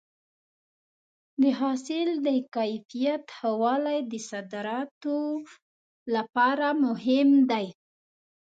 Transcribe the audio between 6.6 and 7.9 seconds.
مهم دی.